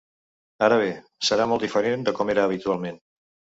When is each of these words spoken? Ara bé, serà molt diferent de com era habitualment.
Ara 0.67 0.79
bé, 0.83 0.87
serà 1.29 1.47
molt 1.53 1.67
diferent 1.67 2.09
de 2.09 2.17
com 2.23 2.35
era 2.37 2.49
habitualment. 2.51 3.01